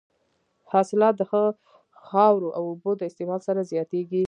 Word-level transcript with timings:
حاصلات 0.71 1.13
د 1.17 1.21
ښه 1.29 1.43
خاورو 2.07 2.49
او 2.57 2.63
اوبو 2.71 2.91
د 2.97 3.01
استعمال 3.09 3.41
سره 3.47 3.61
زیاتېږي. 3.71 4.19